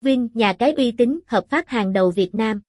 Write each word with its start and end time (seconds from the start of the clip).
Vin, 0.00 0.28
nhà 0.34 0.52
cái 0.52 0.72
uy 0.72 0.92
tín, 0.92 1.20
hợp 1.26 1.44
pháp 1.48 1.64
hàng 1.68 1.92
đầu 1.92 2.10
Việt 2.10 2.34
Nam. 2.34 2.60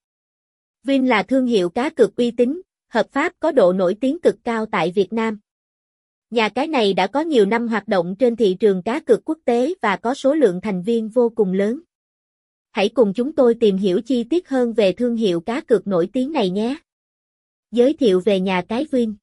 Vin 0.83 1.07
là 1.07 1.23
thương 1.23 1.45
hiệu 1.45 1.69
cá 1.69 1.89
cược 1.89 2.15
uy 2.15 2.31
tín, 2.31 2.61
hợp 2.87 3.05
pháp 3.11 3.33
có 3.39 3.51
độ 3.51 3.73
nổi 3.73 3.95
tiếng 4.01 4.19
cực 4.19 4.35
cao 4.43 4.65
tại 4.65 4.91
Việt 4.95 5.13
Nam. 5.13 5.39
Nhà 6.29 6.49
cái 6.49 6.67
này 6.67 6.93
đã 6.93 7.07
có 7.07 7.21
nhiều 7.21 7.45
năm 7.45 7.67
hoạt 7.67 7.87
động 7.87 8.15
trên 8.19 8.35
thị 8.35 8.57
trường 8.59 8.83
cá 8.83 8.99
cược 8.99 9.25
quốc 9.25 9.37
tế 9.45 9.73
và 9.81 9.95
có 9.95 10.13
số 10.13 10.33
lượng 10.33 10.59
thành 10.61 10.81
viên 10.81 11.09
vô 11.09 11.29
cùng 11.35 11.53
lớn. 11.53 11.79
Hãy 12.71 12.89
cùng 12.89 13.13
chúng 13.13 13.35
tôi 13.35 13.55
tìm 13.55 13.77
hiểu 13.77 14.01
chi 14.01 14.23
tiết 14.23 14.49
hơn 14.49 14.73
về 14.73 14.91
thương 14.91 15.15
hiệu 15.15 15.41
cá 15.41 15.61
cược 15.61 15.87
nổi 15.87 16.09
tiếng 16.13 16.31
này 16.31 16.49
nhé. 16.49 16.77
Giới 17.71 17.93
thiệu 17.93 18.21
về 18.25 18.39
nhà 18.39 18.61
cái 18.69 18.85
Vin. 18.91 19.13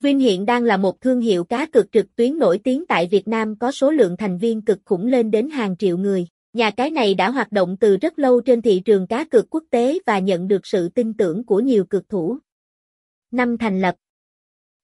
Vin 0.00 0.18
hiện 0.18 0.46
đang 0.46 0.62
là 0.64 0.76
một 0.76 1.00
thương 1.00 1.20
hiệu 1.20 1.44
cá 1.44 1.66
cược 1.66 1.92
trực 1.92 2.16
tuyến 2.16 2.38
nổi 2.38 2.60
tiếng 2.64 2.86
tại 2.86 3.06
Việt 3.06 3.28
Nam 3.28 3.58
có 3.58 3.72
số 3.72 3.90
lượng 3.90 4.16
thành 4.16 4.38
viên 4.38 4.62
cực 4.62 4.78
khủng 4.84 5.06
lên 5.06 5.30
đến 5.30 5.50
hàng 5.50 5.76
triệu 5.76 5.98
người. 5.98 6.26
Nhà 6.52 6.70
cái 6.70 6.90
này 6.90 7.14
đã 7.14 7.30
hoạt 7.30 7.52
động 7.52 7.76
từ 7.80 7.96
rất 7.96 8.18
lâu 8.18 8.40
trên 8.40 8.62
thị 8.62 8.82
trường 8.84 9.06
cá 9.06 9.24
cược 9.24 9.50
quốc 9.50 9.64
tế 9.70 9.98
và 10.06 10.18
nhận 10.18 10.48
được 10.48 10.66
sự 10.66 10.88
tin 10.88 11.14
tưởng 11.14 11.44
của 11.44 11.60
nhiều 11.60 11.84
cực 11.84 12.08
thủ. 12.08 12.38
Năm 13.30 13.58
thành 13.58 13.80
lập 13.80 13.94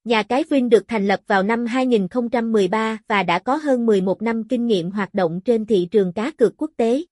Nhà 0.04 0.22
cái 0.22 0.44
Vin 0.50 0.68
được 0.68 0.84
thành 0.88 1.06
lập 1.06 1.20
vào 1.26 1.42
năm 1.42 1.66
2013 1.66 2.98
và 3.08 3.22
đã 3.22 3.38
có 3.38 3.56
hơn 3.56 3.86
11 3.86 4.22
năm 4.22 4.44
kinh 4.48 4.66
nghiệm 4.66 4.90
hoạt 4.90 5.14
động 5.14 5.40
trên 5.44 5.66
thị 5.66 5.88
trường 5.90 6.12
cá 6.12 6.30
cược 6.30 6.56
quốc 6.56 6.70
tế. 6.76 7.04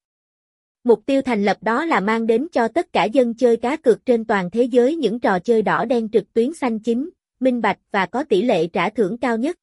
Mục 0.85 1.03
tiêu 1.07 1.23
thành 1.23 1.45
lập 1.45 1.57
đó 1.61 1.85
là 1.85 2.01
mang 2.01 2.27
đến 2.27 2.47
cho 2.53 2.69
tất 2.69 2.93
cả 2.93 3.05
dân 3.05 3.35
chơi 3.35 3.57
cá 3.57 3.77
cược 3.77 4.07
trên 4.07 4.25
toàn 4.25 4.51
thế 4.51 4.65
giới 4.65 4.97
những 4.97 5.21
trò 5.21 5.39
chơi 5.39 5.63
đỏ 5.63 5.85
đen 5.85 6.09
trực 6.09 6.33
tuyến 6.33 6.55
xanh 6.55 6.79
chính, 6.79 7.11
minh 7.41 7.61
bạch 7.61 7.79
và 7.91 8.07
có 8.07 8.25
tỷ 8.25 8.43
lệ 8.43 8.67
trả 8.67 8.91
thưởng 8.91 9.19
cao 9.19 9.37
nhất. 9.37 9.57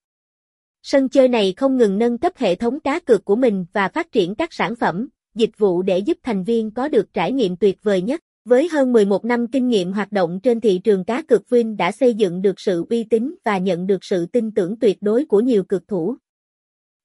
Sân 0.84 1.10
chơi 1.10 1.28
này 1.28 1.54
không 1.58 1.78
ngừng 1.78 1.98
nâng 1.98 2.18
cấp 2.18 2.34
hệ 2.36 2.56
thống 2.56 2.80
cá 2.80 3.00
cược 3.00 3.26
của 3.26 3.36
mình 3.36 3.66
và 3.74 3.88
phát 3.88 4.12
triển 4.12 4.36
các 4.36 4.54
sản 4.54 4.76
phẩm, 4.76 5.10
dịch 5.36 5.58
vụ 5.58 5.82
để 5.82 6.00
giúp 6.00 6.18
thành 6.24 6.44
viên 6.44 6.72
có 6.72 6.88
được 6.88 7.14
trải 7.14 7.32
nghiệm 7.32 7.58
tuyệt 7.58 7.84
vời 7.84 8.02
nhất. 8.02 8.22
Với 8.46 8.70
hơn 8.72 8.94
11 8.94 9.26
năm 9.26 9.48
kinh 9.48 9.68
nghiệm 9.68 9.94
hoạt 9.94 10.12
động 10.12 10.40
trên 10.44 10.62
thị 10.62 10.82
trường 10.84 11.04
cá 11.04 11.22
cược 11.22 11.50
Vin 11.50 11.78
đã 11.78 11.92
xây 11.92 12.14
dựng 12.14 12.42
được 12.42 12.60
sự 12.60 12.86
uy 12.90 13.04
tín 13.04 13.36
và 13.44 13.58
nhận 13.58 13.88
được 13.88 14.04
sự 14.04 14.26
tin 14.26 14.52
tưởng 14.52 14.80
tuyệt 14.80 14.98
đối 15.02 15.26
của 15.26 15.40
nhiều 15.40 15.64
cực 15.64 15.88
thủ. 15.88 16.16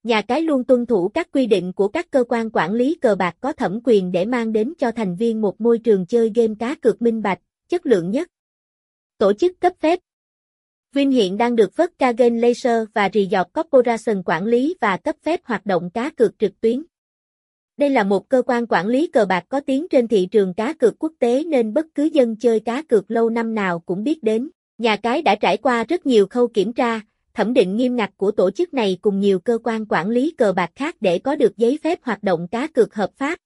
Nhà 0.02 0.22
cái 0.22 0.42
luôn 0.42 0.64
tuân 0.64 0.86
thủ 0.86 1.08
các 1.08 1.28
quy 1.33 1.46
định 1.46 1.72
của 1.72 1.88
các 1.88 2.11
cơ 2.11 2.24
quan 2.28 2.50
quản 2.50 2.72
lý 2.72 2.94
cờ 3.00 3.14
bạc 3.14 3.36
có 3.40 3.52
thẩm 3.52 3.78
quyền 3.84 4.12
để 4.12 4.24
mang 4.24 4.52
đến 4.52 4.72
cho 4.78 4.90
thành 4.90 5.16
viên 5.16 5.40
một 5.40 5.61
môi 5.61 5.78
trường 5.78 6.06
chơi 6.06 6.33
game 6.34 6.55
cá 6.58 6.74
cược 6.74 7.02
minh 7.02 7.22
bạch, 7.22 7.38
chất 7.68 7.86
lượng 7.86 8.11
nhất. 8.11 8.28
Tổ 9.18 9.33
chức 9.33 9.61
cấp 9.61 9.72
phép 9.80 9.98
Vin 10.97 11.11
hiện 11.11 11.36
đang 11.36 11.56
được 11.56 11.70
Volkswagen 11.77 12.41
Laser 12.41 12.89
và 12.94 13.08
Resort 13.14 13.48
Corporation 13.55 14.22
quản 14.25 14.44
lý 14.44 14.77
và 14.80 14.97
cấp 14.97 15.16
phép 15.22 15.41
hoạt 15.44 15.66
động 15.66 15.91
cá 15.91 16.11
cược 16.11 16.39
trực 16.39 16.61
tuyến. 16.61 16.83
Đây 17.77 17.91
là 17.91 18.05
một 18.05 18.28
cơ 18.28 18.42
quan 18.47 18.66
quản 18.66 18.86
lý 18.86 19.06
cờ 19.06 19.24
bạc 19.24 19.44
có 19.48 19.61
tiếng 19.61 19.86
trên 19.89 20.08
thị 20.08 20.28
trường 20.30 20.55
cá 20.55 20.72
cược 20.72 20.98
quốc 20.98 21.12
tế 21.19 21.44
nên 21.44 21.74
bất 21.74 21.86
cứ 21.94 22.05
dân 22.05 22.36
chơi 22.36 22.61
cá 22.61 22.83
cược 22.83 23.11
lâu 23.11 23.30
năm 23.30 23.55
nào 23.55 23.78
cũng 23.78 24.05
biết 24.05 24.22
đến. 24.22 24.50
Nhà 24.78 24.97
cái 24.97 25.22
đã 25.22 25.34
trải 25.34 25.56
qua 25.56 25.84
rất 25.84 26.06
nhiều 26.06 26.27
khâu 26.27 26.48
kiểm 26.48 26.72
tra, 26.72 27.00
thẩm 27.34 27.55
định 27.55 27.77
nghiêm 27.77 27.97
ngặt 27.97 28.11
của 28.17 28.30
tổ 28.30 28.50
chức 28.50 28.74
này 28.74 28.98
cùng 29.00 29.20
nhiều 29.20 29.39
cơ 29.39 29.58
quan 29.64 29.86
quản 29.89 30.08
lý 30.08 30.34
cờ 30.39 30.52
bạc 30.52 30.70
khác 30.74 30.97
để 31.00 31.19
có 31.19 31.36
được 31.36 31.56
giấy 31.56 31.78
phép 31.83 31.98
hoạt 32.02 32.22
động 32.22 32.48
cá 32.48 32.67
cược 32.67 32.94
hợp 32.94 33.11
pháp. 33.17 33.39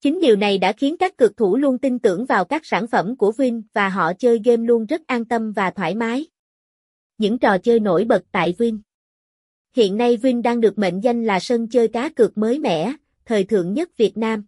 Chính 0.00 0.20
điều 0.20 0.36
này 0.36 0.58
đã 0.58 0.72
khiến 0.72 0.96
các 0.96 1.18
cực 1.18 1.36
thủ 1.36 1.56
luôn 1.56 1.78
tin 1.78 1.98
tưởng 1.98 2.24
vào 2.24 2.44
các 2.44 2.66
sản 2.66 2.86
phẩm 2.86 3.16
của 3.16 3.32
Vin 3.32 3.62
và 3.72 3.88
họ 3.88 4.12
chơi 4.12 4.40
game 4.44 4.66
luôn 4.66 4.86
rất 4.86 5.06
an 5.06 5.24
tâm 5.24 5.52
và 5.52 5.70
thoải 5.70 5.94
mái. 5.94 6.26
Những 7.20 7.38
trò 7.38 7.58
chơi 7.58 7.80
nổi 7.80 8.04
bật 8.04 8.22
tại 8.32 8.54
Vin 8.58 8.80
Hiện 9.76 9.96
nay 9.96 10.16
Vin 10.16 10.42
đang 10.42 10.60
được 10.60 10.78
mệnh 10.78 11.00
danh 11.00 11.24
là 11.24 11.40
sân 11.40 11.68
chơi 11.68 11.88
cá 11.88 12.08
cược 12.08 12.38
mới 12.38 12.58
mẻ, 12.58 12.92
thời 13.24 13.44
thượng 13.44 13.72
nhất 13.72 13.96
Việt 13.96 14.16
Nam. 14.16 14.44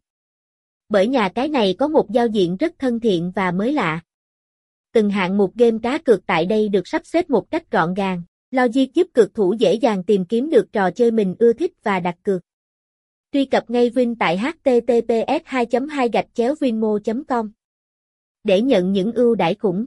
Bởi 0.88 1.06
nhà 1.06 1.28
cái 1.28 1.48
này 1.48 1.74
có 1.78 1.88
một 1.88 2.10
giao 2.10 2.26
diện 2.26 2.56
rất 2.56 2.74
thân 2.78 3.00
thiện 3.00 3.32
và 3.34 3.50
mới 3.50 3.72
lạ. 3.72 4.00
Từng 4.92 5.10
hạng 5.10 5.38
mục 5.38 5.56
game 5.56 5.78
cá 5.82 5.98
cược 5.98 6.26
tại 6.26 6.46
đây 6.46 6.68
được 6.68 6.88
sắp 6.88 7.02
xếp 7.04 7.30
một 7.30 7.50
cách 7.50 7.70
gọn 7.70 7.94
gàng. 7.94 8.22
Logic 8.50 8.94
giúp 8.94 9.06
cực 9.14 9.34
thủ 9.34 9.54
dễ 9.58 9.74
dàng 9.74 10.04
tìm 10.04 10.24
kiếm 10.24 10.50
được 10.50 10.72
trò 10.72 10.90
chơi 10.90 11.10
mình 11.10 11.34
ưa 11.38 11.52
thích 11.52 11.72
và 11.82 12.00
đặt 12.00 12.16
cược. 12.22 12.42
Truy 13.32 13.44
cập 13.44 13.70
ngay 13.70 13.90
Vin 13.90 14.14
tại 14.14 14.38
https 14.38 15.42
2 15.44 15.66
2 15.90 16.08
vinmo 16.60 16.98
com 17.28 17.52
để 18.44 18.62
nhận 18.62 18.92
những 18.92 19.12
ưu 19.12 19.34
đãi 19.34 19.54
khủng. 19.54 19.86